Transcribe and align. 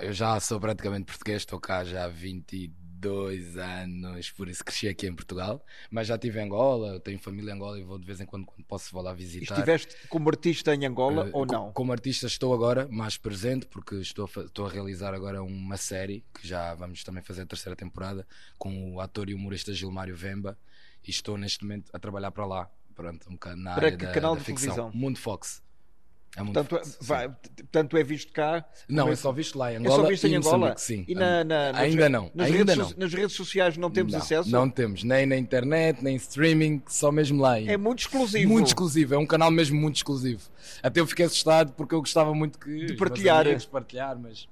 Eu 0.00 0.12
já 0.12 0.38
sou 0.40 0.60
praticamente 0.60 1.06
português, 1.06 1.42
estou 1.42 1.58
cá 1.58 1.84
já 1.84 2.04
há 2.04 2.08
22 2.08 3.56
anos, 3.56 4.30
por 4.30 4.48
isso 4.48 4.64
cresci 4.64 4.88
aqui 4.88 5.06
em 5.06 5.14
Portugal. 5.14 5.64
Mas 5.90 6.06
já 6.06 6.16
estive 6.16 6.38
em 6.38 6.44
Angola, 6.44 7.00
tenho 7.00 7.18
família 7.18 7.50
em 7.50 7.54
Angola 7.54 7.78
e 7.78 7.82
vou 7.82 7.98
de 7.98 8.04
vez 8.06 8.20
em 8.20 8.26
quando, 8.26 8.44
quando 8.44 8.64
posso, 8.64 8.92
vou 8.92 9.02
lá 9.02 9.14
visitar. 9.14 9.54
Estiveste 9.54 9.96
como 10.08 10.28
artista 10.28 10.74
em 10.74 10.84
Angola 10.86 11.26
Uh, 11.26 11.30
ou 11.32 11.46
não? 11.46 11.72
Como 11.72 11.92
artista 11.92 12.26
estou 12.26 12.52
agora 12.52 12.86
mais 12.88 13.16
presente 13.16 13.66
porque 13.66 13.96
estou 13.96 14.28
a, 14.36 14.40
estou 14.40 14.66
a 14.66 14.70
realizar 14.70 15.14
agora 15.14 15.42
uma 15.42 15.76
série 15.76 16.24
que 16.34 16.46
já 16.46 16.74
vamos 16.74 17.02
também 17.02 17.22
fazer 17.22 17.42
a 17.42 17.46
terceira 17.46 17.76
temporada 17.76 18.26
com 18.58 18.94
o 18.94 19.00
ator 19.00 19.28
e 19.30 19.34
humorista 19.34 19.72
Gilmário 19.72 20.16
Vemba 20.16 20.58
e 21.06 21.10
estou 21.10 21.38
neste 21.38 21.64
momento 21.64 21.90
a 21.92 21.98
trabalhar 21.98 22.30
para 22.32 22.44
lá. 22.46 22.70
Pronto, 22.94 23.28
um 23.28 23.32
bocado 23.32 23.56
na 23.56 23.74
Para 23.74 23.86
área 23.86 23.98
que 23.98 24.06
da, 24.06 24.12
canal 24.12 24.34
da 24.34 24.40
de 24.40 24.46
ficção. 24.46 24.74
televisão? 24.74 24.90
Mundo 24.94 25.18
Fox. 25.18 25.62
É 26.36 26.84
sim. 26.84 26.96
vai, 27.00 27.28
portanto, 27.28 27.96
é 27.96 28.04
visto 28.04 28.30
cá. 28.32 28.64
Não, 28.88 29.08
é 29.08 29.16
só 29.16 29.32
visto 29.32 29.58
lá 29.58 29.72
em 29.72 29.76
É 29.76 29.78
Angola. 29.78 30.02
só 30.02 30.08
visto 30.08 30.26
em 30.26 30.34
Angola? 30.36 30.74
Sim. 30.76 31.04
E 31.08 31.14
na- 31.14 31.42
na- 31.42 31.72
ainda 31.78 32.08
não, 32.10 32.30
Nas, 32.34 32.46
ainda 32.48 32.74
redes, 32.74 32.76
não. 32.76 32.92
nas 32.98 33.12
redes 33.14 33.32
sociais 33.34 33.76
não 33.78 33.90
temos 33.90 34.12
não, 34.12 34.20
acesso? 34.20 34.50
Não 34.50 34.68
temos, 34.68 35.02
nem 35.02 35.24
na 35.24 35.36
internet, 35.36 36.04
nem 36.04 36.14
streaming, 36.16 36.82
só 36.86 37.10
mesmo 37.10 37.40
lá. 37.40 37.58
É 37.58 37.76
muito 37.78 38.00
exclusivo. 38.00 38.52
Muito 38.52 38.66
exclusivo, 38.68 39.14
é 39.14 39.18
um 39.18 39.26
canal 39.26 39.50
mesmo 39.50 39.80
muito 39.80 39.96
exclusivo. 39.96 40.42
Até 40.82 41.00
eu 41.00 41.06
fiquei 41.06 41.24
assustado 41.24 41.72
porque 41.72 41.94
eu 41.94 42.00
gostava 42.00 42.34
muito 42.34 42.58
que 42.58 42.68
meus 42.68 42.92
partilhar. 42.96 43.46
amigos 43.46 43.64
partilhar, 43.64 44.18
mas 44.18 44.46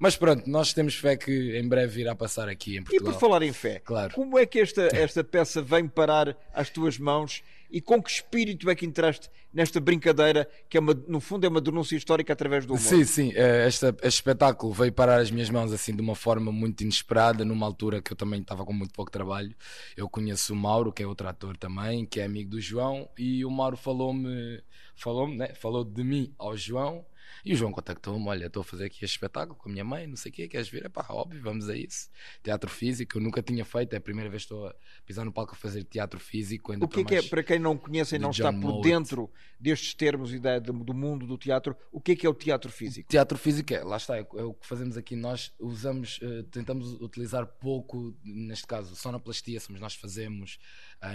mas 0.00 0.16
pronto, 0.16 0.48
nós 0.50 0.72
temos 0.72 0.94
fé 0.96 1.16
que 1.16 1.56
em 1.56 1.68
breve 1.68 2.00
irá 2.00 2.14
passar 2.16 2.48
aqui 2.48 2.76
em 2.76 2.80
E 2.80 2.84
Portugal. 2.84 3.12
por 3.12 3.20
falar 3.20 3.42
em 3.42 3.52
fé, 3.52 3.78
Claro. 3.78 4.12
como 4.14 4.36
é 4.36 4.44
que 4.46 4.58
esta, 4.58 4.88
esta 4.92 5.22
peça 5.22 5.62
vem 5.62 5.86
parar 5.86 6.36
às 6.52 6.68
tuas 6.70 6.98
mãos 6.98 7.42
e 7.70 7.80
com 7.80 8.02
que 8.02 8.10
espírito 8.10 8.68
é 8.68 8.74
que 8.74 8.84
entraste 8.84 9.28
nesta 9.54 9.78
brincadeira 9.78 10.48
que 10.68 10.76
é 10.76 10.80
uma, 10.80 10.92
no 11.06 11.20
fundo 11.20 11.44
é 11.44 11.48
uma 11.48 11.60
denúncia 11.60 11.94
histórica 11.96 12.32
através 12.32 12.66
do 12.66 12.72
humor? 12.74 12.82
Sim, 12.82 13.04
sim, 13.04 13.32
eh, 13.36 13.66
este, 13.68 13.86
este 13.86 14.06
espetáculo 14.06 14.72
veio 14.72 14.92
parar 14.92 15.20
as 15.20 15.30
minhas 15.30 15.48
mãos 15.50 15.72
assim 15.72 15.94
de 15.94 16.00
uma 16.02 16.16
forma 16.16 16.50
muito 16.50 16.80
inesperada, 16.82 17.44
numa 17.44 17.64
altura 17.66 18.02
que 18.02 18.12
eu 18.12 18.16
também 18.16 18.40
estava 18.40 18.64
com 18.64 18.72
muito 18.72 18.92
pouco 18.92 19.10
trabalho. 19.10 19.54
Eu 19.96 20.08
conheço 20.08 20.52
o 20.52 20.56
Mauro, 20.56 20.92
que 20.92 21.02
é 21.02 21.06
outro 21.06 21.28
ator 21.28 21.56
também, 21.56 22.04
que 22.06 22.18
é 22.20 22.24
amigo 22.24 22.50
do 22.50 22.60
João, 22.60 23.08
e 23.16 23.44
o 23.44 23.50
Mauro 23.50 23.76
falou-me, 23.76 24.60
falou-me, 24.96 25.36
né? 25.36 25.54
falou 25.54 25.84
de 25.84 26.02
mim 26.02 26.32
ao 26.38 26.56
João, 26.56 27.04
e 27.44 27.52
o 27.52 27.56
João 27.56 27.72
contactou-me, 27.72 28.26
olha, 28.28 28.46
estou 28.46 28.60
a 28.60 28.64
fazer 28.64 28.86
aqui 28.86 29.04
este 29.04 29.14
espetáculo 29.14 29.58
com 29.58 29.68
a 29.68 29.72
minha 29.72 29.84
mãe, 29.84 30.06
não 30.06 30.16
sei 30.16 30.30
o 30.30 30.34
quê, 30.34 30.48
queres 30.48 30.68
vir? 30.68 30.84
Epá, 30.86 31.06
óbvio, 31.10 31.40
vamos 31.42 31.68
a 31.68 31.76
isso. 31.76 32.08
Teatro 32.42 32.70
físico, 32.70 33.18
eu 33.18 33.22
nunca 33.22 33.42
tinha 33.42 33.64
feito, 33.64 33.92
é 33.94 33.96
a 33.96 34.00
primeira 34.00 34.28
vez 34.30 34.42
que 34.44 34.52
estou 34.52 34.66
a 34.66 34.74
pisar 35.06 35.24
no 35.24 35.32
palco 35.32 35.52
a 35.52 35.56
fazer 35.56 35.84
teatro 35.84 36.18
físico. 36.20 36.72
Ainda 36.72 36.84
O 36.84 36.88
que 36.88 37.00
é 37.00 37.04
para 37.04 37.08
que 37.20 37.26
é, 37.26 37.28
para 37.28 37.42
quem 37.42 37.58
não 37.58 37.76
conhece 37.76 38.16
e 38.16 38.18
não 38.18 38.30
está 38.30 38.52
por 38.52 38.58
Mowat. 38.60 38.88
dentro 38.88 39.30
destes 39.58 39.94
termos 39.94 40.32
e 40.32 40.38
da- 40.38 40.58
do, 40.58 40.72
do 40.72 40.94
mundo 40.94 41.26
do 41.26 41.36
teatro, 41.36 41.76
o 41.92 42.00
que 42.00 42.12
é 42.12 42.16
que 42.16 42.26
é 42.26 42.30
o 42.30 42.34
teatro 42.34 42.70
físico? 42.70 43.08
Teatro 43.08 43.36
físico 43.38 43.72
é, 43.74 43.82
lá 43.84 43.96
está, 43.96 44.16
é, 44.18 44.20
é 44.20 44.42
o 44.42 44.54
que 44.54 44.66
fazemos 44.66 44.96
aqui. 44.96 45.14
Nós 45.16 45.52
usamos, 45.58 46.18
eh, 46.22 46.44
tentamos 46.50 46.92
utilizar 47.00 47.46
pouco, 47.46 48.16
neste 48.24 48.66
caso, 48.66 48.94
sonoplastia, 48.96 49.60
somos 49.60 49.80
nós 49.80 49.94
fazemos, 49.94 50.58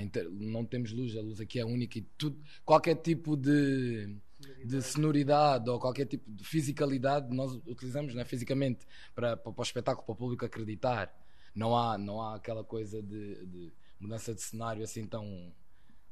inter- 0.02 0.30
não 0.32 0.66
temos 0.66 0.92
luz, 0.92 1.16
a 1.16 1.22
luz 1.22 1.40
aqui 1.40 1.60
é 1.60 1.66
única 1.66 1.98
e 1.98 2.02
tudo, 2.18 2.40
qualquer 2.64 2.96
tipo 2.96 3.36
de, 3.36 4.16
de 4.66 4.82
sonoridade 4.82 5.70
ou 5.70 5.80
qualquer 5.80 6.06
tipo 6.06 6.30
de 6.32 6.44
fisicalidade 6.44 7.34
nós 7.34 7.54
utilizamos 7.66 8.14
né, 8.14 8.26
fisicamente 8.26 8.86
para, 9.14 9.38
para, 9.38 9.52
para 9.52 9.62
o 9.62 9.64
espetáculo, 9.64 10.06
para 10.06 10.14
o 10.14 10.16
público 10.16 10.46
acreditar. 10.46 11.14
Não 11.54 11.76
há, 11.76 11.98
não 11.98 12.22
há 12.22 12.36
aquela 12.36 12.64
coisa 12.64 13.02
de, 13.02 13.46
de 13.46 13.74
mudança 14.00 14.34
de 14.34 14.42
cenário 14.42 14.84
assim 14.84 15.06
tão 15.06 15.54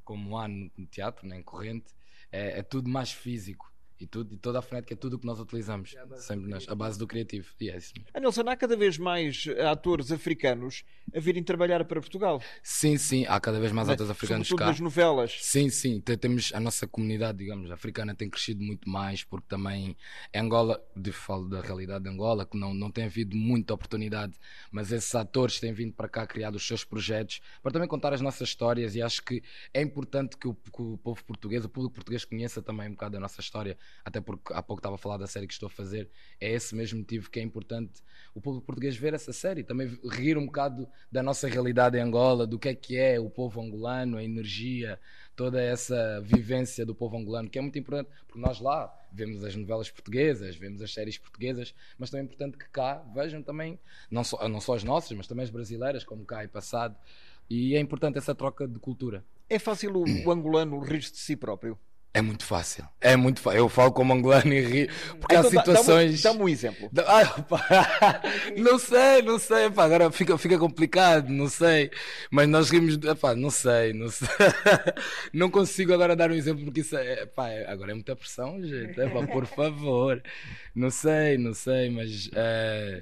como 0.03 0.37
há 0.37 0.47
no 0.47 0.69
teatro, 0.89 1.27
nem 1.27 1.41
corrente, 1.41 1.93
é, 2.31 2.59
é 2.59 2.63
tudo 2.63 2.89
mais 2.89 3.11
físico. 3.11 3.72
E, 4.03 4.07
tudo, 4.07 4.33
e 4.33 4.37
toda 4.37 4.59
a 4.59 4.61
fonética 4.61 4.93
é 4.93 4.97
tudo 4.97 5.15
o 5.15 5.19
que 5.19 5.25
nós 5.25 5.39
utilizamos, 5.39 5.95
sempre 6.17 6.49
nós, 6.49 6.67
a 6.67 6.75
base 6.75 6.99
do 6.99 7.07
criativo. 7.07 7.47
E 7.59 7.69
é 7.69 7.77
isso 7.77 7.93
mesmo. 7.95 8.09
Nelson, 8.19 8.41
há 8.49 8.55
cada 8.57 8.75
vez 8.75 8.97
mais 8.97 9.45
atores 9.71 10.11
africanos 10.11 10.83
a 11.15 11.19
virem 11.19 11.41
trabalhar 11.43 11.83
para 11.85 12.01
Portugal. 12.01 12.41
Sim, 12.61 12.97
sim, 12.97 13.25
há 13.27 13.39
cada 13.39 13.59
vez 13.59 13.71
mais 13.71 13.87
atores 13.89 14.09
africanos 14.11 14.47
Sobretudo 14.47 14.65
cá. 14.65 14.71
nas 14.71 14.79
novelas. 14.79 15.37
Sim, 15.41 15.69
sim, 15.69 16.01
te- 16.01 16.17
temos 16.17 16.51
a 16.53 16.59
nossa 16.59 16.85
comunidade, 16.85 17.37
digamos, 17.37 17.71
africana 17.71 18.13
tem 18.13 18.29
crescido 18.29 18.61
muito 18.63 18.89
mais, 18.89 19.23
porque 19.23 19.47
também 19.47 19.95
em 20.33 20.39
Angola, 20.39 20.83
de, 20.95 21.11
falo 21.11 21.47
da 21.47 21.61
realidade 21.61 22.03
de 22.03 22.09
Angola, 22.09 22.45
que 22.45 22.57
não, 22.57 22.73
não 22.73 22.91
tem 22.91 23.05
havido 23.05 23.35
muita 23.37 23.73
oportunidade, 23.73 24.33
mas 24.71 24.91
esses 24.91 25.13
atores 25.15 25.59
têm 25.59 25.71
vindo 25.71 25.93
para 25.93 26.09
cá 26.09 26.27
criar 26.27 26.53
os 26.53 26.65
seus 26.67 26.83
projetos 26.83 27.39
para 27.61 27.71
também 27.71 27.87
contar 27.87 28.11
as 28.13 28.19
nossas 28.21 28.49
histórias 28.49 28.95
e 28.95 29.01
acho 29.01 29.23
que 29.23 29.41
é 29.73 29.81
importante 29.81 30.35
que 30.37 30.47
o, 30.47 30.53
que 30.53 30.81
o 30.81 30.97
povo 30.97 31.23
português, 31.23 31.63
o 31.63 31.69
público 31.69 31.95
português 31.95 32.25
conheça 32.25 32.61
também 32.61 32.87
um 32.89 32.91
bocado 32.91 33.13
da 33.13 33.19
nossa 33.19 33.39
história, 33.39 33.77
até 34.03 34.19
porque 34.21 34.53
há 34.53 34.61
pouco 34.61 34.79
estava 34.79 34.95
a 34.95 34.97
falar 34.97 35.17
da 35.17 35.27
série 35.27 35.47
que 35.47 35.53
estou 35.53 35.67
a 35.67 35.69
fazer, 35.69 36.09
é 36.39 36.51
esse 36.51 36.75
mesmo 36.75 36.99
motivo 36.99 37.29
que 37.29 37.39
é 37.39 37.43
importante 37.43 38.01
o 38.35 38.41
público 38.41 38.65
português 38.65 38.97
ver 38.97 39.13
essa 39.13 39.31
série, 39.31 39.63
também 39.63 39.87
rir 40.11 40.37
um 40.37 40.45
bocado 40.45 40.87
da 41.11 41.21
nossa 41.21 41.47
realidade 41.47 41.97
em 41.97 42.01
Angola, 42.01 42.47
do 42.47 42.57
que 42.57 42.69
é 42.69 42.75
que 42.75 42.97
é 42.97 43.19
o 43.19 43.29
povo 43.29 43.61
angolano, 43.61 44.17
a 44.17 44.23
energia, 44.23 44.99
toda 45.35 45.61
essa 45.61 46.19
vivência 46.21 46.85
do 46.85 46.95
povo 46.95 47.17
angolano, 47.17 47.49
que 47.49 47.57
é 47.57 47.61
muito 47.61 47.77
importante, 47.77 48.09
porque 48.25 48.39
nós 48.39 48.59
lá 48.59 48.93
vemos 49.11 49.43
as 49.43 49.55
novelas 49.55 49.89
portuguesas, 49.89 50.55
vemos 50.55 50.81
as 50.81 50.91
séries 50.91 51.17
portuguesas, 51.17 51.73
mas 51.97 52.09
também 52.09 52.23
é 52.23 52.25
importante 52.25 52.57
que 52.57 52.67
cá 52.69 53.03
vejam 53.13 53.43
também, 53.43 53.79
não 54.09 54.23
só, 54.23 54.47
não 54.49 54.59
só 54.59 54.75
as 54.75 54.83
nossas, 54.83 55.15
mas 55.15 55.27
também 55.27 55.43
as 55.43 55.51
brasileiras, 55.51 56.03
como 56.03 56.25
cá 56.25 56.43
é 56.43 56.47
passado, 56.47 56.95
e 57.49 57.75
é 57.75 57.79
importante 57.79 58.17
essa 58.17 58.33
troca 58.33 58.67
de 58.67 58.79
cultura. 58.79 59.23
É 59.49 59.59
fácil 59.59 59.95
o, 59.95 60.03
o 60.25 60.31
angolano 60.31 60.79
rir-se 60.79 61.11
de 61.11 61.19
si 61.19 61.35
próprio. 61.35 61.77
É 62.15 62.21
muito 62.21 62.45
fácil. 62.45 62.87
É 63.01 63.15
muito 63.15 63.41
fácil. 63.41 63.57
Eu 63.57 63.69
falo 63.69 63.91
como 63.91 64.13
angolano 64.13 64.53
e 64.53 64.61
rio, 64.61 64.87
porque 65.19 65.35
há 65.35 65.39
Então, 65.39 65.49
dá- 65.51 65.63
dá-me- 65.63 65.77
situações. 65.77 66.21
Dá-me 66.21 66.41
um 66.43 66.47
exemplo. 66.49 66.91
Ah, 67.07 68.21
não 68.55 68.77
sei, 68.77 69.21
não 69.23 69.39
sei, 69.39 69.71
pá, 69.71 69.85
agora 69.85 70.11
fica, 70.11 70.37
fica 70.37 70.57
complicado, 70.59 71.29
não 71.29 71.49
sei, 71.49 71.89
mas 72.29 72.47
nós 72.47 72.69
rimos, 72.69 72.97
pá, 73.19 73.33
não 73.35 73.49
sei, 73.49 73.93
não 73.93 74.09
sei, 74.09 74.27
não 75.33 75.49
consigo 75.49 75.91
agora 75.91 76.15
dar 76.15 76.29
um 76.29 76.35
exemplo 76.35 76.63
porque 76.65 76.81
isso 76.81 76.95
é, 76.95 77.25
pá, 77.25 77.49
é- 77.49 77.65
agora 77.71 77.91
é 77.91 77.95
muita 77.95 78.15
pressão, 78.15 78.61
gente, 78.63 78.99
é, 79.01 79.09
pá, 79.09 79.25
por 79.25 79.47
favor, 79.47 80.21
não 80.75 80.91
sei, 80.91 81.37
não 81.39 81.53
sei, 81.55 81.89
mas 81.89 82.29
é, 82.35 83.01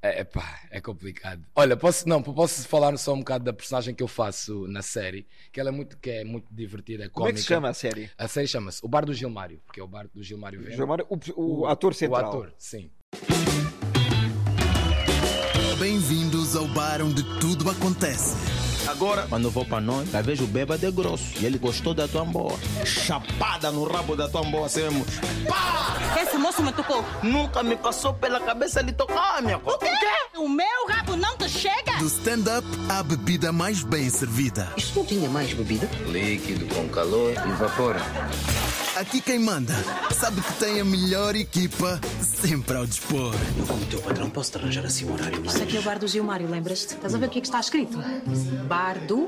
é, 0.00 0.24
pá, 0.24 0.60
é 0.70 0.80
complicado. 0.80 1.44
Olha, 1.56 1.76
posso, 1.76 2.08
não, 2.08 2.22
posso 2.22 2.66
falar 2.68 2.96
só 2.98 3.12
um 3.14 3.18
bocado 3.18 3.44
da 3.44 3.52
personagem 3.52 3.94
que 3.94 4.02
eu 4.02 4.08
faço 4.08 4.66
na 4.68 4.80
série, 4.82 5.26
que 5.52 5.58
ela 5.60 5.70
é 5.70 5.72
muito, 5.72 5.96
que 5.98 6.10
é 6.10 6.24
muito 6.24 6.46
divertida, 6.50 7.04
é 7.04 7.08
Como 7.08 7.26
é 7.26 7.30
cómica. 7.30 7.34
que 7.36 7.42
se 7.42 7.48
chama 7.48 7.68
a 7.68 7.74
série? 7.74 8.10
A 8.16 8.28
série 8.28 8.46
chama-se 8.46 8.80
O 8.84 8.88
Bar 8.88 9.04
do 9.04 9.12
Gilmário, 9.14 9.60
porque 9.66 9.80
é 9.80 9.82
o 9.82 9.88
bar 9.88 10.06
do 10.14 10.22
Gilmário 10.22 10.60
Vemba. 10.62 10.76
Chamar- 10.76 11.04
O, 11.08 11.18
o 11.62 11.66
ator 11.66 11.94
central. 11.94 12.22
O 12.24 12.26
ator, 12.28 12.54
sim. 12.58 12.90
Bem-vindos 15.78 16.56
ao 16.56 16.66
bar 16.68 17.00
onde 17.02 17.22
tudo 17.40 17.70
acontece. 17.70 18.34
Agora, 18.88 19.26
quando 19.28 19.50
vou 19.50 19.66
para 19.66 19.82
nós, 19.82 20.10
já 20.10 20.22
vejo 20.22 20.44
o 20.44 20.46
bêbado 20.46 20.86
é 20.86 20.90
grosso. 20.90 21.24
E 21.38 21.44
ele 21.44 21.58
gostou 21.58 21.92
da 21.92 22.08
tua 22.08 22.22
amboa. 22.22 22.58
Chapada 22.86 23.70
no 23.70 23.84
rabo 23.84 24.16
da 24.16 24.26
tua 24.28 24.40
amboa, 24.40 24.64
assim 24.64 24.80
mesmo. 24.80 25.04
Esse 26.20 26.38
moço 26.38 26.62
me 26.62 26.72
tocou. 26.72 27.04
Nunca 27.22 27.62
me 27.62 27.76
passou 27.76 28.14
pela 28.14 28.40
cabeça 28.40 28.80
ele 28.80 28.92
tocar, 28.92 29.42
minha 29.42 29.58
coisa. 29.58 29.76
O 29.76 29.80
quê? 29.80 30.38
O 30.38 30.48
meu 30.48 30.86
rabo 30.88 31.16
não 31.16 31.36
te 31.36 31.50
chega? 31.50 31.98
Do 31.98 32.06
stand-up 32.06 32.66
à 32.88 33.02
bebida 33.02 33.52
mais 33.52 33.82
bem 33.82 34.08
servida. 34.08 34.72
Isto 34.76 35.00
não 35.00 35.06
tinha 35.06 35.28
mais 35.28 35.52
bebida? 35.52 35.86
Líquido 36.06 36.74
com 36.74 36.88
calor 36.88 37.32
e 37.32 37.52
vapor. 37.52 37.96
Aqui 38.98 39.20
quem 39.20 39.38
manda 39.38 39.72
sabe 40.12 40.40
que 40.40 40.52
tem 40.54 40.80
a 40.80 40.84
melhor 40.84 41.36
equipa 41.36 42.00
sempre 42.20 42.76
ao 42.76 42.84
dispor. 42.84 43.32
Eu, 43.56 43.64
como 43.64 43.86
teu 43.86 44.00
patrão, 44.02 44.28
posso 44.28 44.50
te 44.50 44.58
arranjar 44.58 44.84
assim 44.84 45.04
um 45.04 45.12
horário 45.12 45.38
mais. 45.38 45.52
Isto 45.52 45.62
aqui 45.62 45.76
é 45.76 45.80
o 45.80 45.82
bar 45.84 46.00
do 46.00 46.08
Gilmário, 46.08 46.50
lembras-te? 46.50 46.94
Estás 46.94 47.14
a 47.14 47.18
ver 47.18 47.26
o 47.26 47.28
que 47.28 47.38
é 47.38 47.40
que 47.40 47.46
está 47.46 47.60
escrito? 47.60 47.96
Bar 48.66 48.98
do. 49.06 49.18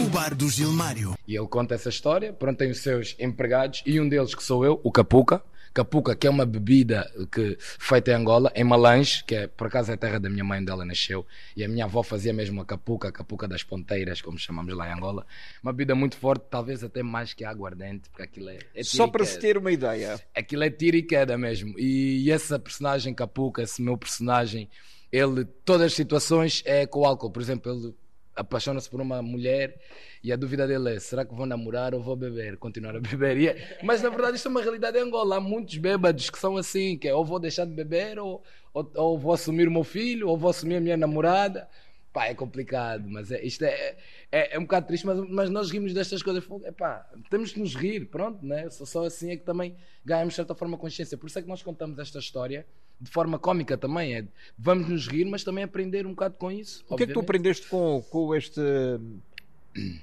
O 0.00 0.08
bar 0.10 0.34
do 0.34 0.48
Gilmário. 0.48 1.12
E 1.28 1.36
ele 1.36 1.46
conta 1.48 1.74
essa 1.74 1.90
história, 1.90 2.32
pronto, 2.32 2.56
tem 2.56 2.70
os 2.70 2.78
seus 2.78 3.14
empregados 3.18 3.82
e 3.84 4.00
um 4.00 4.08
deles 4.08 4.34
que 4.34 4.42
sou 4.42 4.64
eu, 4.64 4.80
o 4.82 4.90
Capuca. 4.90 5.42
Capuca, 5.72 6.14
que 6.14 6.26
é 6.26 6.30
uma 6.30 6.44
bebida 6.44 7.10
que, 7.30 7.56
feita 7.60 8.10
em 8.10 8.14
Angola, 8.14 8.52
em 8.54 8.64
Malange, 8.64 9.24
que 9.24 9.34
é, 9.34 9.46
por 9.46 9.66
acaso 9.66 9.90
é 9.90 9.94
a 9.94 9.96
terra 9.96 10.18
da 10.18 10.28
minha 10.28 10.44
mãe, 10.44 10.60
onde 10.60 10.70
ela 10.70 10.84
nasceu, 10.84 11.26
e 11.56 11.64
a 11.64 11.68
minha 11.68 11.84
avó 11.84 12.02
fazia 12.02 12.32
mesmo 12.32 12.60
a 12.60 12.64
capuca, 12.64 13.08
a 13.08 13.12
capuca 13.12 13.48
das 13.48 13.62
ponteiras, 13.62 14.20
como 14.20 14.38
chamamos 14.38 14.74
lá 14.76 14.88
em 14.88 14.92
Angola. 14.92 15.26
Uma 15.62 15.72
bebida 15.72 15.94
muito 15.94 16.16
forte, 16.16 16.44
talvez 16.50 16.84
até 16.84 17.02
mais 17.02 17.32
que 17.34 17.44
a 17.44 17.50
aguardente, 17.50 18.08
porque 18.10 18.22
aquilo 18.22 18.48
é. 18.50 18.58
é 18.74 18.82
Só 18.82 19.06
e 19.06 19.10
para 19.10 19.24
se 19.24 19.38
ter 19.38 19.56
uma 19.56 19.72
ideia. 19.72 20.20
Aquilo 20.34 20.64
é 20.64 20.70
tiro 20.70 20.96
e 20.96 21.02
queda 21.02 21.38
mesmo. 21.38 21.74
E 21.78 22.30
essa 22.30 22.58
personagem 22.58 23.14
Capuca, 23.14 23.62
esse 23.62 23.80
meu 23.80 23.96
personagem, 23.96 24.68
ele, 25.10 25.44
todas 25.64 25.88
as 25.88 25.94
situações 25.94 26.62
é 26.64 26.86
com 26.86 27.04
álcool. 27.04 27.30
Por 27.30 27.42
exemplo, 27.42 27.72
ele 27.72 27.94
apaixona-se 28.34 28.88
por 28.88 29.00
uma 29.00 29.22
mulher 29.22 29.78
e 30.22 30.32
a 30.32 30.36
dúvida 30.36 30.66
dele 30.66 30.96
é: 30.96 31.00
será 31.00 31.24
que 31.24 31.34
vou 31.34 31.46
namorar 31.46 31.94
ou 31.94 32.02
vou 32.02 32.16
beber? 32.16 32.56
Continuar 32.56 32.96
a 32.96 33.00
beber. 33.00 33.48
É- 33.48 33.78
Mas 33.82 34.02
na 34.02 34.08
verdade, 34.08 34.36
isto 34.36 34.48
é 34.48 34.50
uma 34.50 34.62
realidade 34.62 34.98
em 34.98 35.02
Angola. 35.02 35.36
Há 35.36 35.40
muitos 35.40 35.76
bêbados 35.76 36.30
que 36.30 36.38
são 36.38 36.56
assim: 36.56 36.96
que 36.96 37.08
é 37.08 37.14
ou 37.14 37.24
vou 37.24 37.38
deixar 37.38 37.64
de 37.64 37.72
beber, 37.74 38.18
ou, 38.18 38.42
ou, 38.72 38.90
ou 38.94 39.18
vou 39.18 39.32
assumir 39.32 39.68
o 39.68 39.70
meu 39.70 39.84
filho, 39.84 40.28
ou 40.28 40.36
vou 40.36 40.50
assumir 40.50 40.76
a 40.76 40.80
minha 40.80 40.96
namorada. 40.96 41.68
Pá, 42.12 42.26
é 42.26 42.34
complicado, 42.34 43.08
mas 43.08 43.32
é, 43.32 43.42
isto 43.42 43.64
é, 43.64 43.96
é, 44.30 44.54
é 44.56 44.58
um 44.58 44.62
bocado 44.62 44.86
triste, 44.86 45.06
mas, 45.06 45.18
mas 45.30 45.48
nós 45.48 45.70
rimos 45.70 45.94
destas 45.94 46.22
coisas. 46.22 46.44
Epá, 46.66 47.08
temos 47.30 47.52
que 47.52 47.58
nos 47.58 47.74
rir, 47.74 48.04
pronto, 48.06 48.44
né? 48.44 48.68
Só, 48.68 48.84
só 48.84 49.04
assim 49.06 49.30
é 49.30 49.36
que 49.36 49.44
também 49.44 49.74
ganhamos, 50.04 50.34
de 50.34 50.36
certa 50.36 50.54
forma, 50.54 50.76
consciência. 50.76 51.16
Por 51.16 51.26
isso 51.26 51.38
é 51.38 51.42
que 51.42 51.48
nós 51.48 51.62
contamos 51.62 51.98
esta 51.98 52.18
história 52.18 52.66
de 53.02 53.10
forma 53.10 53.38
cómica 53.38 53.76
também. 53.76 54.14
É, 54.14 54.24
vamos 54.56 54.88
nos 54.88 55.06
rir, 55.08 55.24
mas 55.24 55.42
também 55.44 55.64
aprender 55.64 56.06
um 56.06 56.10
bocado 56.10 56.36
com 56.36 56.50
isso. 56.50 56.84
O 56.88 56.96
que 56.96 57.02
é 57.02 57.06
que 57.06 57.12
tu 57.12 57.18
obviamente. 57.18 57.24
aprendeste 57.24 57.66
com, 57.68 58.02
com 58.10 58.34
este 58.34 58.60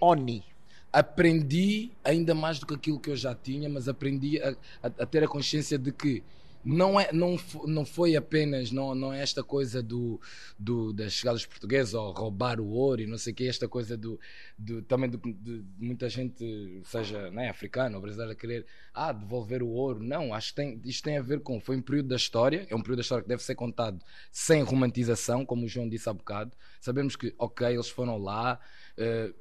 Oni? 0.01 0.44
aprendi 0.92 1.92
ainda 2.04 2.34
mais 2.34 2.57
do 2.57 2.66
que 2.66 2.74
aquilo 2.74 3.00
que 3.00 3.12
eu 3.12 3.16
já 3.16 3.36
tinha, 3.36 3.69
mas 3.69 3.88
aprendi 3.88 4.42
a, 4.42 4.50
a- 4.81 4.92
a 5.04 5.06
ter 5.06 5.24
a 5.24 5.28
consciência 5.28 5.78
de 5.78 5.92
que 5.92 6.24
não, 6.63 7.00
é, 7.00 7.11
não, 7.13 7.38
não 7.65 7.85
foi 7.85 8.15
apenas, 8.15 8.71
não, 8.71 8.94
não 8.94 9.13
é 9.13 9.21
esta 9.21 9.44
coisa 9.44 9.81
do, 9.81 10.19
do, 10.57 10.91
das 10.91 11.13
chegadas 11.13 11.45
portuguesas 11.45 11.94
ou 11.94 12.11
roubar 12.11 12.59
o 12.59 12.67
ouro 12.67 13.01
e 13.01 13.07
não 13.07 13.17
sei 13.17 13.33
o 13.33 13.35
que, 13.35 13.47
esta 13.47 13.67
coisa 13.67 13.97
do, 13.97 14.19
do 14.57 14.81
também 14.81 15.09
do, 15.09 15.17
de, 15.17 15.63
muita 15.77 16.09
gente, 16.09 16.81
seja 16.85 17.31
né, 17.31 17.50
africana 17.50 17.95
ou 17.95 18.01
brasileira, 18.01 18.35
querer 18.35 18.65
ah, 18.94 19.11
devolver 19.11 19.63
o 19.63 19.69
ouro. 19.69 20.03
Não, 20.03 20.33
acho 20.33 20.50
que 20.50 20.56
tem, 20.56 20.81
isto 20.83 21.03
tem 21.03 21.17
a 21.17 21.21
ver 21.21 21.39
com, 21.41 21.59
foi 21.59 21.77
um 21.77 21.81
período 21.81 22.09
da 22.09 22.15
história, 22.15 22.67
é 22.69 22.75
um 22.75 22.81
período 22.81 22.97
da 22.97 23.03
história 23.03 23.23
que 23.23 23.29
deve 23.29 23.44
ser 23.44 23.55
contado 23.55 24.03
sem 24.31 24.62
romantização, 24.62 25.45
como 25.45 25.65
o 25.65 25.67
João 25.67 25.88
disse 25.88 26.09
há 26.09 26.13
bocado. 26.13 26.51
Sabemos 26.81 27.15
que, 27.15 27.33
ok, 27.38 27.67
eles 27.67 27.89
foram 27.89 28.17
lá, 28.17 28.59
eh, 28.97 29.33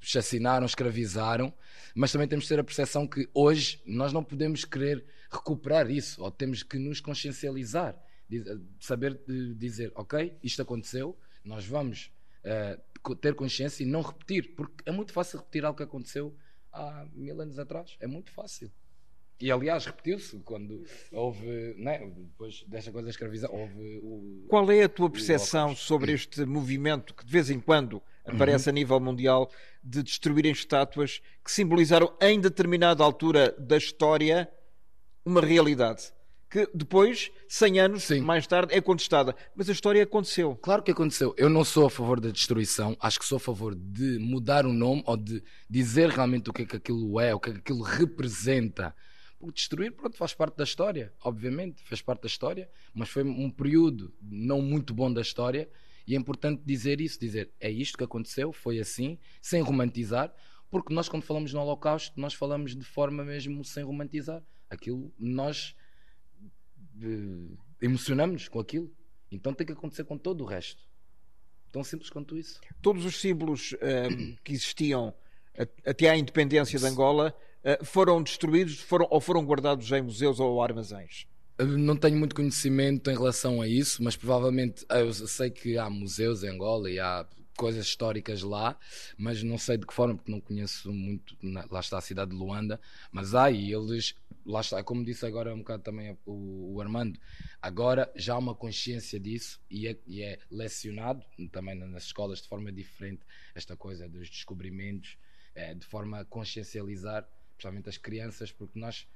chacinaram, 0.00 0.66
escravizaram, 0.66 1.52
mas 1.94 2.12
também 2.12 2.28
temos 2.28 2.44
de 2.44 2.48
ter 2.48 2.60
a 2.60 2.64
percepção 2.64 3.06
que 3.06 3.28
hoje 3.34 3.80
nós 3.86 4.12
não 4.12 4.22
podemos 4.24 4.64
querer 4.64 5.04
recuperar 5.30 5.90
isso, 5.90 6.22
ou 6.22 6.30
temos 6.30 6.62
que 6.62 6.78
nos 6.78 7.00
consciencializar, 7.00 7.96
saber 8.80 9.20
dizer, 9.56 9.92
ok, 9.94 10.38
isto 10.42 10.62
aconteceu, 10.62 11.18
nós 11.44 11.64
vamos 11.66 12.10
co- 13.02 13.16
ter 13.16 13.34
consciência 13.34 13.82
e 13.82 13.86
não 13.86 14.02
repetir, 14.02 14.54
porque 14.54 14.82
é 14.86 14.92
muito 14.92 15.12
fácil 15.12 15.38
repetir 15.38 15.64
algo 15.64 15.76
que 15.76 15.82
aconteceu 15.82 16.36
há 16.72 17.06
mil 17.12 17.40
anos 17.40 17.58
atrás, 17.58 17.96
é 18.00 18.06
muito 18.06 18.30
fácil. 18.30 18.70
E 19.40 19.50
aliás, 19.50 19.86
repetiu-se 19.86 20.38
quando 20.40 20.84
houve, 21.10 21.74
né, 21.76 21.98
depois 22.16 22.62
desta 22.68 22.92
coisa 22.92 23.06
da 23.06 23.10
escravidão, 23.10 23.50
houve 23.52 23.98
o. 24.02 24.46
Qual 24.48 24.70
é 24.70 24.84
a 24.84 24.88
tua 24.88 25.10
percepção 25.10 25.74
sobre 25.74 26.12
este 26.12 26.44
movimento 26.44 27.14
que 27.14 27.24
de 27.24 27.32
vez 27.32 27.50
em 27.50 27.58
quando 27.58 28.00
aparece 28.24 28.68
a 28.68 28.72
nível 28.72 29.00
mundial 29.00 29.50
de 29.82 30.02
destruírem 30.02 30.52
estátuas 30.52 31.20
que 31.44 31.50
simbolizaram 31.50 32.12
em 32.20 32.40
determinada 32.40 33.02
altura 33.02 33.52
da 33.58 33.76
história 33.76 34.48
uma 35.24 35.40
realidade 35.40 36.12
que 36.52 36.68
depois, 36.74 37.30
100 37.48 37.80
anos 37.80 38.04
Sim. 38.04 38.20
mais 38.20 38.46
tarde, 38.46 38.74
é 38.74 38.80
contestada. 38.80 39.34
Mas 39.56 39.70
a 39.70 39.72
história 39.72 40.02
aconteceu. 40.02 40.54
Claro 40.60 40.82
que 40.82 40.90
aconteceu. 40.90 41.34
Eu 41.38 41.48
não 41.48 41.64
sou 41.64 41.86
a 41.86 41.90
favor 41.90 42.20
da 42.20 42.28
destruição, 42.28 42.94
acho 43.00 43.18
que 43.18 43.24
sou 43.24 43.36
a 43.36 43.40
favor 43.40 43.74
de 43.74 44.18
mudar 44.18 44.66
o 44.66 44.72
nome 44.72 45.02
ou 45.06 45.16
de 45.16 45.42
dizer 45.68 46.10
realmente 46.10 46.50
o 46.50 46.52
que 46.52 46.62
é 46.62 46.66
que 46.66 46.76
aquilo 46.76 47.18
é, 47.18 47.34
o 47.34 47.40
que 47.40 47.48
é 47.48 47.52
que 47.54 47.58
aquilo 47.60 47.80
representa. 47.80 48.94
Porque 49.42 49.56
destruir, 49.56 49.90
pronto, 49.90 50.16
faz 50.16 50.32
parte 50.32 50.56
da 50.56 50.62
história, 50.62 51.12
obviamente, 51.20 51.82
faz 51.82 52.00
parte 52.00 52.22
da 52.22 52.28
história, 52.28 52.70
mas 52.94 53.08
foi 53.08 53.24
um 53.24 53.50
período 53.50 54.14
não 54.22 54.62
muito 54.62 54.94
bom 54.94 55.12
da 55.12 55.20
história 55.20 55.68
e 56.06 56.14
é 56.14 56.16
importante 56.16 56.62
dizer 56.64 57.00
isso, 57.00 57.18
dizer 57.18 57.50
é 57.58 57.68
isto 57.68 57.98
que 57.98 58.04
aconteceu, 58.04 58.52
foi 58.52 58.78
assim, 58.78 59.18
sem 59.40 59.60
romantizar, 59.60 60.32
porque 60.70 60.94
nós 60.94 61.08
quando 61.08 61.24
falamos 61.24 61.52
no 61.52 61.60
Holocausto, 61.60 62.20
nós 62.20 62.34
falamos 62.34 62.76
de 62.76 62.84
forma 62.84 63.24
mesmo 63.24 63.64
sem 63.64 63.82
romantizar. 63.82 64.44
Aquilo, 64.70 65.12
nós 65.18 65.74
eh, 67.02 67.56
emocionamos 67.80 68.46
com 68.46 68.60
aquilo. 68.60 68.94
Então 69.28 69.52
tem 69.52 69.66
que 69.66 69.72
acontecer 69.72 70.04
com 70.04 70.16
todo 70.16 70.42
o 70.42 70.46
resto. 70.46 70.84
Tão 71.72 71.82
simples 71.82 72.10
quanto 72.10 72.38
isso. 72.38 72.60
Todos 72.80 73.04
os 73.04 73.20
símbolos 73.20 73.74
ahm, 73.82 74.36
que 74.44 74.52
existiam 74.52 75.12
até 75.84 76.08
à 76.08 76.16
independência 76.16 76.78
de 76.78 76.86
Angola 76.86 77.34
foram 77.84 78.22
destruídos 78.22 78.80
foram, 78.80 79.06
ou 79.10 79.20
foram 79.20 79.44
guardados 79.44 79.90
em 79.92 80.02
museus 80.02 80.40
ou 80.40 80.62
armazéns. 80.62 81.26
Eu 81.58 81.66
Não 81.66 81.96
tenho 81.96 82.16
muito 82.16 82.34
conhecimento 82.34 83.10
em 83.10 83.14
relação 83.14 83.60
a 83.60 83.68
isso, 83.68 84.02
mas 84.02 84.16
provavelmente 84.16 84.84
ah, 84.88 85.00
eu 85.00 85.12
sei 85.12 85.50
que 85.50 85.78
há 85.78 85.88
museus 85.88 86.42
em 86.42 86.48
Angola 86.48 86.90
e 86.90 86.98
há 86.98 87.26
coisas 87.56 87.86
históricas 87.86 88.42
lá, 88.42 88.76
mas 89.16 89.42
não 89.42 89.58
sei 89.58 89.76
de 89.76 89.86
que 89.86 89.94
forma, 89.94 90.16
porque 90.16 90.32
não 90.32 90.40
conheço 90.40 90.92
muito. 90.92 91.36
Lá 91.70 91.80
está 91.80 91.98
a 91.98 92.00
cidade 92.00 92.30
de 92.30 92.36
Luanda, 92.36 92.80
mas 93.10 93.34
há 93.34 93.50
e 93.50 93.72
eles, 93.72 94.14
lá 94.44 94.60
está, 94.60 94.82
como 94.82 95.04
disse 95.04 95.24
agora 95.26 95.54
um 95.54 95.58
bocado 95.58 95.82
também 95.82 96.18
o, 96.26 96.74
o 96.74 96.80
Armando, 96.80 97.18
agora 97.60 98.10
já 98.16 98.34
há 98.34 98.38
uma 98.38 98.54
consciência 98.54 99.20
disso 99.20 99.60
e 99.70 99.86
é, 99.86 99.96
e 100.06 100.22
é 100.22 100.38
lecionado 100.50 101.24
também 101.50 101.74
nas 101.74 102.04
escolas 102.04 102.40
de 102.42 102.48
forma 102.48 102.72
diferente 102.72 103.22
esta 103.54 103.76
coisa 103.76 104.08
dos 104.08 104.28
descobrimentos, 104.28 105.16
eh, 105.54 105.74
de 105.74 105.86
forma 105.86 106.20
a 106.20 106.24
consciencializar, 106.24 107.28
principalmente 107.62 107.88
as 107.88 107.96
crianças, 107.96 108.50
porque 108.50 108.78
nós 108.78 109.06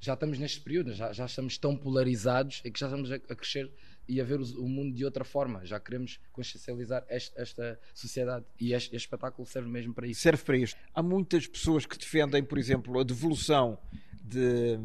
já 0.00 0.14
estamos 0.14 0.38
neste 0.38 0.60
período, 0.60 0.92
já, 0.92 1.12
já 1.12 1.24
estamos 1.26 1.56
tão 1.56 1.76
polarizados 1.76 2.60
e 2.64 2.70
que 2.70 2.78
já 2.78 2.86
estamos 2.86 3.10
a, 3.10 3.14
a 3.14 3.34
crescer 3.36 3.70
e 4.08 4.20
a 4.20 4.24
ver 4.24 4.38
os- 4.40 4.52
o 4.54 4.66
mundo 4.68 4.94
de 4.94 5.04
outra 5.04 5.24
forma. 5.24 5.64
Já 5.64 5.78
queremos 5.80 6.18
consciencializar 6.32 7.04
esta, 7.08 7.40
esta 7.40 7.80
sociedade 7.94 8.44
e 8.60 8.74
este, 8.74 8.94
este 8.94 9.06
espetáculo 9.06 9.46
serve 9.46 9.68
mesmo 9.70 9.94
para 9.94 10.06
isso. 10.06 10.20
serve 10.20 10.42
para 10.44 10.56
isto. 10.58 10.76
Há 10.92 11.02
muitas 11.02 11.46
pessoas 11.46 11.86
que 11.86 11.96
defendem, 11.96 12.42
por 12.42 12.58
exemplo, 12.58 12.98
a 12.98 13.04
devolução 13.04 13.78
de, 14.22 14.78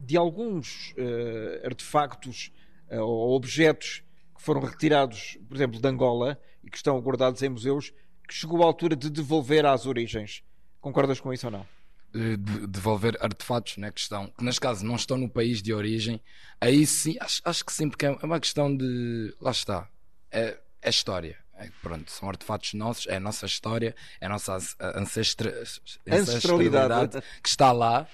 de 0.00 0.16
alguns 0.16 0.92
eh, 0.98 1.62
artefactos 1.64 2.50
eh, 2.90 3.00
ou 3.00 3.34
objetos 3.34 4.02
que 4.36 4.42
foram 4.42 4.60
retirados, 4.60 5.38
por 5.48 5.56
exemplo, 5.56 5.80
de 5.80 5.88
Angola 5.88 6.38
e 6.62 6.68
que 6.68 6.76
estão 6.76 7.00
guardados 7.00 7.40
em 7.42 7.48
museus, 7.48 7.90
que 8.28 8.34
chegou 8.34 8.62
a 8.62 8.66
altura 8.66 8.96
de 8.96 9.08
devolver 9.08 9.64
às 9.64 9.86
origens. 9.86 10.42
Concordas 10.80 11.20
com 11.20 11.32
isso 11.32 11.46
ou 11.46 11.52
não? 11.52 11.66
Eh, 12.14 12.36
de- 12.36 12.66
devolver 12.66 13.16
artefatos 13.20 13.78
né, 13.78 13.90
que 13.90 14.00
estão, 14.00 14.26
que 14.26 14.44
neste 14.44 14.60
caso 14.60 14.84
não 14.84 14.96
estão 14.96 15.16
no 15.16 15.28
país 15.30 15.62
de 15.62 15.72
origem, 15.72 16.20
aí 16.60 16.84
sim, 16.86 17.16
acho, 17.20 17.40
acho 17.44 17.64
que 17.64 17.72
sim, 17.72 17.88
porque 17.88 18.04
é 18.06 18.10
uma 18.22 18.38
questão 18.38 18.74
de. 18.76 19.34
Lá 19.40 19.50
está. 19.50 19.88
É, 20.30 20.58
é 20.82 20.90
história. 20.90 21.38
É, 21.54 21.70
pronto, 21.80 22.10
são 22.10 22.28
artefatos 22.28 22.74
nossos, 22.74 23.06
é 23.06 23.16
a 23.16 23.20
nossa 23.20 23.46
história, 23.46 23.94
é 24.20 24.26
a 24.26 24.28
nossa 24.28 24.58
ancestra- 24.96 25.62
ancestralidade 26.10 27.22
que 27.42 27.48
está 27.48 27.72
lá 27.72 28.06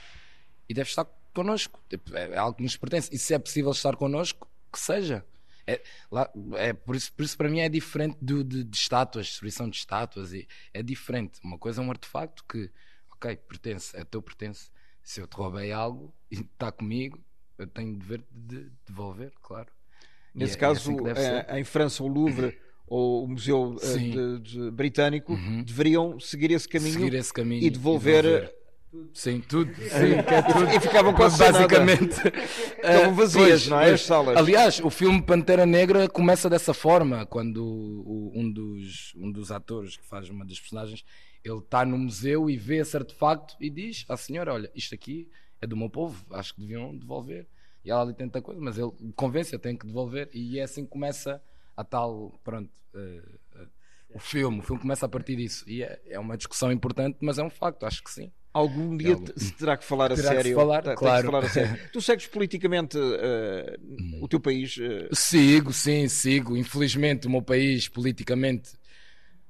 e 0.68 0.74
deve 0.74 0.88
estar 0.88 1.06
connosco. 1.34 1.80
Tipo, 1.88 2.14
É 2.16 2.36
algo 2.36 2.56
que 2.56 2.62
nos 2.62 2.76
pertence. 2.76 3.08
E 3.12 3.18
se 3.18 3.34
é 3.34 3.38
possível 3.38 3.70
estar 3.72 3.96
connosco, 3.96 4.48
que 4.72 4.78
seja. 4.78 5.24
É, 5.66 5.82
lá, 6.10 6.30
é 6.56 6.72
por, 6.72 6.96
isso, 6.96 7.12
por 7.12 7.22
isso 7.24 7.36
para 7.36 7.48
mim 7.48 7.60
é 7.60 7.68
diferente 7.68 8.16
do, 8.22 8.42
de, 8.42 8.64
de 8.64 8.76
estátuas, 8.76 9.26
destruição 9.26 9.68
de 9.68 9.76
estátuas. 9.76 10.32
E, 10.32 10.46
é 10.72 10.82
diferente. 10.82 11.40
Uma 11.42 11.58
coisa 11.58 11.82
é 11.82 11.84
um 11.84 11.90
artefacto 11.90 12.44
que, 12.44 12.70
ok, 13.18 13.36
pertence, 13.48 13.96
é 13.96 14.04
teu 14.04 14.22
pertence. 14.22 14.70
Se 15.02 15.20
eu 15.20 15.26
te 15.26 15.36
roubei 15.36 15.72
algo 15.72 16.14
e 16.30 16.36
está 16.40 16.70
comigo, 16.70 17.18
eu 17.58 17.66
tenho 17.66 17.94
o 17.94 17.98
dever 17.98 18.22
de 18.30 18.70
devolver, 18.86 19.32
claro. 19.42 19.68
E 20.34 20.38
Nesse 20.38 20.52
é- 20.54 20.56
é 20.56 20.60
caso, 20.60 20.80
assim 20.92 21.08
eh, 21.08 21.44
ser. 21.44 21.56
em 21.58 21.64
França, 21.64 22.02
o 22.02 22.06
Louvre 22.08 22.56
ou 22.86 23.24
o 23.24 23.28
Museu 23.28 23.76
eh, 23.82 23.86
Sim. 23.86 24.10
de- 24.10 24.38
de- 24.40 24.70
Britânico 24.70 25.32
Uhum. 25.32 25.62
deveriam 25.64 26.20
seguir 26.20 26.50
esse 26.52 26.68
caminho 26.68 26.92
Seguir 26.92 27.14
esse 27.14 27.32
caminho 27.32 27.62
e 27.64 27.70
devolver. 27.70 28.54
Sim, 29.12 29.40
tudo. 29.46 29.70
Sim, 29.74 30.22
que 30.26 30.34
é 30.34 30.42
tudo. 30.42 30.64
E 30.74 30.80
ficavam 30.80 31.12
quase 31.12 31.36
basicamente. 31.38 32.14
Estavam 32.78 33.10
Eh, 33.10 33.12
vazias, 33.12 33.46
pois, 33.48 33.68
não 33.68 33.80
é? 33.80 33.92
As 33.92 34.00
salas. 34.00 34.36
Aliás, 34.36 34.80
o 34.80 34.88
filme 34.88 35.20
Pantera 35.20 35.66
Negra 35.66 36.08
começa 36.08 36.48
dessa 36.48 36.72
forma, 36.72 37.26
quando 37.26 37.62
um, 38.34 38.50
dos, 38.50 39.12
um 39.16 39.30
dos 39.30 39.50
atores 39.52 39.96
que 39.98 40.06
faz 40.06 40.30
uma 40.30 40.42
das 40.46 40.58
personagens, 40.58 41.04
ele 41.44 41.58
está 41.58 41.84
no 41.84 41.96
museu 41.98 42.48
e 42.50 42.56
vê 42.56 42.76
esse 42.78 42.96
artefacto 42.96 43.54
e 43.60 43.70
diz 43.70 44.04
à 44.08 44.16
senhora, 44.16 44.52
olha, 44.54 44.70
isto 44.74 44.94
aqui 44.94 45.28
é 45.60 45.66
do 45.66 45.76
meu 45.76 45.88
povo, 45.90 46.24
acho 46.34 46.54
que 46.54 46.60
deviam 46.60 46.96
devolver. 46.96 47.46
E 47.84 47.90
ela 47.90 48.02
ali 48.02 48.14
tenta 48.14 48.42
coisa, 48.42 48.60
mas 48.60 48.76
ele 48.78 48.90
convence, 49.16 49.52
eu 49.52 49.58
tenho 49.58 49.78
que 49.78 49.86
devolver. 49.86 50.28
E 50.34 50.58
é 50.58 50.62
assim 50.64 50.84
que 50.84 50.90
começa 50.90 51.42
a 51.76 51.84
tal, 51.84 52.38
pronto, 52.44 52.70
eh, 52.94 53.22
eh, 53.56 53.66
o 54.10 54.18
filme. 54.18 54.58
O 54.58 54.62
filme 54.62 54.80
começa 54.82 55.06
a 55.06 55.08
partir 55.08 55.36
disso. 55.36 55.64
E 55.68 55.82
é, 55.82 56.00
é 56.06 56.18
uma 56.18 56.36
discussão 56.36 56.70
importante, 56.72 57.18
mas 57.20 57.38
é 57.38 57.42
um 57.42 57.50
facto, 57.50 57.84
acho 57.86 58.02
que 58.02 58.10
sim. 58.10 58.30
Algum 58.52 58.96
dia 58.96 59.16
se 59.36 59.52
terá 59.52 59.76
que 59.76 59.84
falar 59.84 60.10
a 60.10 60.16
Terá 60.16 60.30
que 60.30 60.36
se 60.36 60.42
sério. 60.42 60.56
falar, 60.56 60.82
se 60.84 60.94
claro. 60.96 61.26
falar 61.26 61.44
a 61.44 61.48
sério. 61.48 61.78
Tu 61.92 62.00
segues 62.00 62.26
politicamente 62.26 62.98
eh, 62.98 63.78
o 64.20 64.26
teu 64.26 64.40
país. 64.40 64.76
eh, 64.80 65.08
Sigo, 65.12 65.72
sim, 65.72 66.08
sigo. 66.08 66.56
Infelizmente, 66.56 67.26
o 67.26 67.30
meu 67.30 67.42
país, 67.42 67.88
politicamente, 67.88 68.70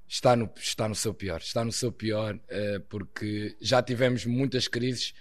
está 0.09 0.35
no, 0.35 0.51
está 0.57 0.89
no 0.89 0.95
seu 0.95 1.13
pior. 1.15 1.41
Está 1.41 1.65
no 1.65 1.73
seu 1.73 1.93
pior, 1.93 2.39
eh, 2.49 2.79
porque 2.89 3.57
já 3.61 3.83
tivemos 3.83 4.25
muitas 4.25 4.67
crises, 4.69 5.13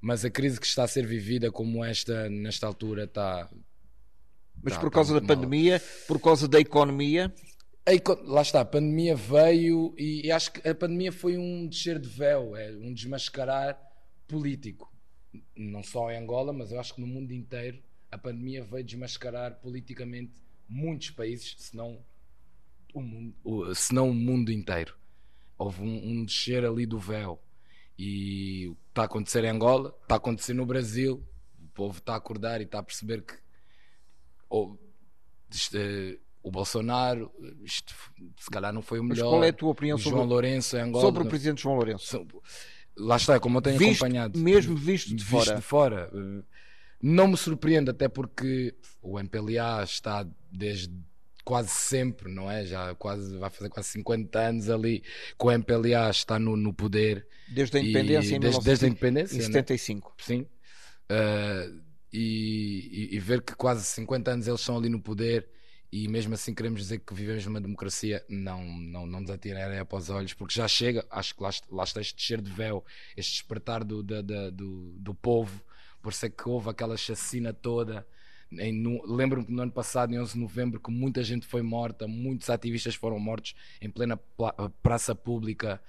mas 0.00 0.24
a 0.24 0.30
crise 0.30 0.60
que 0.60 0.66
está 0.66 0.84
a 0.84 0.88
ser 0.88 1.06
vivida 1.06 1.50
como 1.50 1.84
esta, 1.84 2.28
nesta 2.28 2.66
altura, 2.66 3.04
está. 3.04 3.48
mas 4.62 4.74
Tá, 4.74 4.80
por 4.80 4.90
causa 4.90 5.14
da 5.14 5.20
mal. 5.20 5.28
pandemia, 5.36 5.82
por 6.06 6.20
causa 6.20 6.46
da 6.46 6.60
economia, 6.60 7.32
eco- 7.86 8.20
Lá 8.24 8.42
está, 8.42 8.60
a 8.60 8.64
pandemia 8.64 9.14
veio 9.16 9.94
e, 9.98 10.26
e 10.26 10.30
acho 10.32 10.52
que 10.52 10.68
a 10.68 10.74
pandemia 10.74 11.10
foi 11.12 11.36
um 11.38 11.66
descer 11.66 11.98
de 11.98 12.08
véu, 12.08 12.54
é 12.56 12.70
um 12.72 12.92
desmascarar 12.92 13.78
político. 14.28 14.92
Não 15.56 15.82
só 15.82 16.10
em 16.12 16.18
Angola, 16.18 16.52
mas 16.52 16.70
eu 16.70 16.78
acho 16.78 16.94
que 16.94 17.00
no 17.00 17.06
mundo 17.06 17.32
inteiro 17.32 17.82
a 18.10 18.16
pandemia 18.18 18.62
veio 18.62 18.84
desmascarar 18.84 19.56
politicamente 19.60 20.32
muitos 20.68 21.10
países, 21.10 21.56
se 21.58 21.76
não 21.76 21.98
o 22.94 23.02
mundo, 23.02 23.34
o- 23.44 23.74
se 23.74 23.92
não 23.94 24.08
o 24.10 24.14
mundo 24.14 24.50
inteiro. 24.50 24.94
Houve 25.58 25.82
um, 25.82 26.08
um 26.10 26.24
descer 26.24 26.64
ali 26.64 26.86
do 26.86 26.98
véu. 26.98 27.38
E 27.98 28.68
o 28.68 28.74
que 28.74 28.80
está 28.90 29.02
a 29.02 29.04
acontecer 29.04 29.44
em 29.44 29.48
Angola, 29.50 29.94
está 30.02 30.14
a 30.14 30.18
acontecer 30.18 30.54
no 30.54 30.64
Brasil. 30.66 31.22
O 31.62 31.68
povo 31.74 31.98
está 31.98 32.14
a 32.14 32.16
acordar 32.16 32.60
e 32.60 32.64
está 32.64 32.78
a 32.78 32.82
perceber 32.82 33.22
que 33.22 33.34
eh, 35.74 36.18
o 36.42 36.50
Bolsonaro, 36.50 37.30
isto 37.62 37.94
se 38.38 38.50
calhar 38.50 38.72
não 38.72 38.82
foi 38.82 38.98
o 39.00 39.04
Mas 39.04 39.16
melhor. 39.18 39.30
qual 39.30 39.44
é 39.44 39.48
a 39.48 39.52
tua 39.52 39.70
opinião 39.70 39.96
o 39.96 40.00
sobre, 40.00 40.18
João 40.18 40.28
Lourenço 40.28 40.76
Angola. 40.76 41.04
sobre 41.04 41.22
o 41.22 41.26
presidente 41.26 41.62
João 41.62 41.76
Lourenço? 41.76 42.26
Lá 42.96 43.16
está, 43.16 43.40
como 43.40 43.58
eu 43.58 43.62
tenho 43.62 43.78
Visto- 43.78 44.04
acompanhado. 44.04 44.38
mesmo 44.38 44.76
visto 44.76 45.14
de 45.14 45.24
fora. 45.24 45.54
de 45.56 45.62
fora. 45.62 46.10
Eh, 46.12 46.42
Não 47.06 47.28
me 47.28 47.36
surpreende, 47.36 47.90
até 47.90 48.08
porque 48.08 48.74
o 49.02 49.18
MPLA 49.18 49.82
está 49.84 50.26
desde 50.50 50.94
quase 51.44 51.70
sempre, 51.70 52.32
não 52.32 52.50
é? 52.50 52.64
Já 52.64 52.94
quase, 52.94 53.36
vai 53.38 53.50
fazer 53.50 53.68
quase 53.70 53.88
50 53.90 54.38
anos 54.40 54.70
ali 54.70 55.00
que 55.00 55.46
o 55.46 55.50
MPLA 55.52 56.10
está 56.10 56.38
no, 56.38 56.56
no 56.56 56.72
poder. 56.74 57.26
Desde 57.46 57.76
a 57.78 57.80
E 57.80 57.90
independência 57.90 58.36
em 58.36 58.40
desde, 58.40 58.62
desde 58.62 58.86
a 58.86 58.88
1975. 58.88 58.88
independência, 58.88 59.36
Em 59.36 59.38
né? 59.38 59.44
75. 59.44 60.14
Sim. 60.18 60.46
Eh, 61.08 61.70
e, 62.12 63.08
e- 63.12 63.16
e 63.16 63.18
ver 63.20 63.42
que 63.42 63.54
quase 63.54 63.84
50 63.84 64.30
anos 64.32 64.46
eles 64.48 64.60
estão 64.60 64.76
ali 64.76 64.88
no 64.88 65.00
poder 65.02 65.48
e 65.92 66.08
mesmo 66.08 66.34
assim 66.34 66.54
queremos 66.54 66.80
dizer 66.80 66.98
que 67.00 67.14
vivemos 67.14 67.44
numa 67.46 67.60
democracia, 67.60 68.24
não, 68.28 68.64
não, 68.64 69.06
não 69.06 69.20
nos 69.20 69.30
atirem 69.30 69.62
areia 69.62 69.84
para 69.84 69.98
os 69.98 70.10
olhos, 70.10 70.34
porque 70.34 70.54
já 70.54 70.66
chega, 70.66 71.06
acho 71.10 71.34
que 71.36 71.42
lá, 71.42 71.50
lá 71.70 71.84
está 71.84 72.00
este 72.00 72.16
descer 72.16 72.40
de 72.40 72.50
véu, 72.50 72.84
este 73.16 73.32
despertar 73.32 73.84
do, 73.84 74.02
da- 74.02 74.22
da- 74.22 74.50
do, 74.50 74.92
do 74.98 75.14
povo, 75.14 75.62
por 76.02 76.12
ser 76.12 76.30
que 76.30 76.48
houve 76.48 76.68
aquela 76.70 76.96
chacina 76.96 77.52
toda. 77.52 78.06
Lembro-me 79.06 79.46
que 79.46 79.52
no 79.52 79.62
ano 79.62 79.72
passado, 79.72 80.12
em 80.14 80.18
11 80.20 80.32
de 80.34 80.38
novembro, 80.38 80.80
que 80.80 80.90
muita 80.90 81.22
gente 81.22 81.46
foi 81.46 81.62
morta, 81.62 82.06
muitos 82.06 82.50
ativistas 82.50 82.94
foram 82.94 83.18
mortos 83.18 83.54
em 83.80 83.90
plena 83.90 84.16
pla- 84.16 84.54
praça 84.82 85.14
pública, 85.14 85.80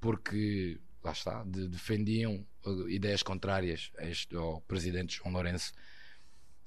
porque 0.00 0.78
lá 1.02 1.12
está, 1.12 1.44
de- 1.44 1.68
defendiam 1.68 2.44
uh, 2.64 2.88
ideias 2.88 3.22
contrárias 3.22 3.90
a 3.98 4.06
este, 4.06 4.34
ao 4.36 4.60
presidente 4.62 5.16
João 5.16 5.32
Lourenço 5.32 5.72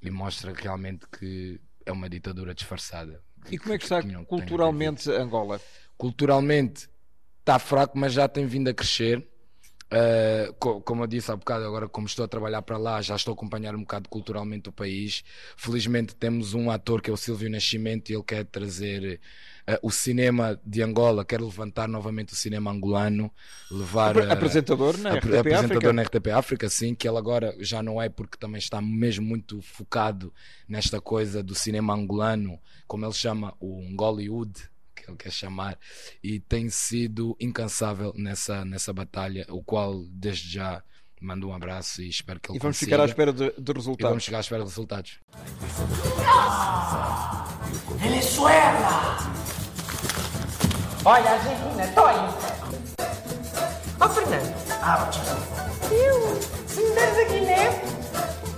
e 0.02 0.10
mostra 0.10 0.54
realmente 0.54 1.06
que 1.08 1.60
é 1.86 1.92
uma 1.92 2.10
ditadura 2.10 2.54
disfarçada. 2.54 3.22
E 3.52 3.58
como 3.58 3.74
é 3.74 3.78
que 3.78 3.84
está 3.86 4.02
tinham- 4.02 4.24
têm 4.26 4.26
culturalmente 4.26 5.10
Angola? 5.12 5.62
culturalmente 5.98 6.90
está 7.40 7.60
fraco, 7.60 7.98
mas 7.98 8.14
já 8.14 8.28
tem 8.28 8.46
vindo 8.46 8.70
a 8.70 8.74
crescer. 8.74 9.28
Uh, 9.92 10.54
co- 10.60 10.82
como 10.82 11.04
eu 11.04 11.08
disse 11.08 11.32
há 11.32 11.36
bocado, 11.36 11.66
agora 11.66 11.90
como 11.90 12.06
estou 12.06 12.24
a 12.24 12.28
trabalhar 12.28 12.62
para 12.62 12.78
lá, 12.78 13.02
já 13.02 13.16
estou 13.16 13.32
a 13.32 13.36
acompanhar 13.36 13.76
um 13.76 13.80
bocado 13.82 14.08
culturalmente 14.08 14.70
o 14.70 14.72
país. 14.72 15.24
Felizmente 15.58 16.16
temos 16.16 16.54
um 16.54 16.70
ator 16.70 17.02
que 17.02 17.10
é 17.10 17.14
o 17.14 17.18
Silvio 17.18 17.50
Nascimento 17.50 18.10
e 18.12 18.14
ele 18.14 18.24
quer 18.24 18.46
trazer 18.46 19.20
uh, 19.68 19.80
o 19.82 19.90
cinema 19.90 20.60
de 20.64 20.84
Angola, 20.84 21.26
quer 21.26 21.42
levantar 21.42 21.88
novamente 21.88 22.34
o 22.34 22.36
cinema 22.36 22.70
angolano, 22.72 23.32
levar 23.70 24.16
uh, 24.16 24.32
apresentador 24.32 24.96
na 24.96 25.14
apre- 25.14 25.32
RTP 25.32 25.40
apresentador 25.40 25.92
África? 25.92 25.94
na 25.94 26.02
RTP 26.04 26.28
África, 26.32 26.70
sim, 26.70 26.94
que 26.94 27.08
ele 27.08 27.18
agora 27.18 27.56
já 27.60 27.82
não 27.82 28.00
é 28.00 28.10
porque 28.10 28.38
também 28.38 28.60
está 28.60 28.80
mesmo 28.80 29.26
muito 29.26 29.60
focado 29.62 30.32
nesta 30.68 31.02
coisa 31.02 31.42
do 31.42 31.56
cinema 31.56 31.96
angolano, 31.96 32.60
como 32.88 33.06
ele 33.06 33.14
chama 33.14 33.56
o 33.60 33.82
Ngollywood, 33.92 34.70
que 35.16 35.24
ele 35.26 35.32
quer 35.32 35.32
chamar, 35.32 35.78
e 36.24 36.40
tem 36.40 36.70
sido 36.70 37.36
incansável 37.40 38.14
nessa, 38.16 38.64
nessa 38.66 38.92
batalha, 38.94 39.46
o 39.50 39.64
qual 39.64 40.04
desde 40.10 40.54
já 40.54 40.84
mando 41.22 41.50
um 41.50 41.54
abraço 41.54 42.02
e 42.02 42.08
espero 42.10 42.40
que 42.40 42.50
ele 42.52 42.58
E 42.58 42.62
vamos 42.62 42.78
consiga. 42.78 42.92
ficar 42.96 43.04
à 43.04 43.06
espera 43.06 43.34
de, 43.34 43.40
de 43.40 43.44
E 43.50 43.54
vamos 43.58 43.76
resultados. 43.86 44.24
chegar 44.24 44.38
à 44.38 44.42
espera 44.42 44.64
de 44.64 44.70
resultados. 44.70 45.20
Venezuela! 47.98 49.18
Olha, 51.06 51.30
Argentina, 51.32 51.84
estou 51.86 52.06
aí. 52.06 52.18
Ó, 54.00 54.10
Fernando. 54.10 54.54
Ah, 54.82 55.08
o 55.08 55.12
tio. 55.12 55.96
Eu? 55.96 56.42
Se 56.68 56.82
me 56.82 56.96
deres 56.96 57.18
a 57.18 57.24
Guiné, 57.34 57.82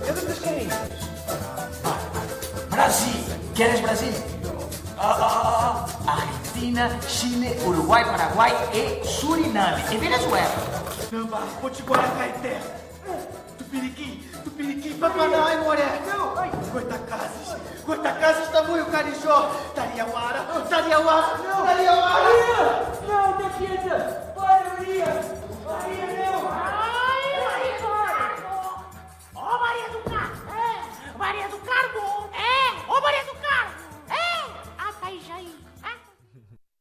eu 0.06 0.14
dou-te 0.14 0.30
as 0.32 0.38
carinhas. 0.38 0.74
Brasil. 2.70 3.24
Queres 3.54 3.80
Brasil? 3.80 4.12
Ah, 4.98 5.16
ah, 5.20 5.86
ah. 5.88 5.91
Argentina, 6.62 7.00
Chile, 7.08 7.58
Uruguai, 7.66 8.04
Paraguai 8.04 8.52
e 8.72 9.04
Suriname. 9.04 9.82
E 9.90 9.96
Venezuela. 9.96 10.54
Samba, 11.10 11.40
Potiguara, 11.60 12.08
Caeté. 12.16 12.60
Tupiriquim, 13.58 14.22
Tupiriquim, 14.44 14.96
Papanai, 14.96 15.56
Moré. 15.64 16.00
Não, 16.06 16.38
ai, 16.38 16.52
Goitacazes. 16.72 17.56
Goitacazes, 17.84 18.48
Tamanho, 18.50 18.86
Carijó. 18.86 19.50
Tariamara, 19.74 20.42
não. 20.54 20.62
Tariamara. 20.66 21.38
Não, 23.08 23.36
defenda. 23.38 24.32
Maria, 24.36 24.64
Maria, 24.78 25.06
não. 25.06 25.41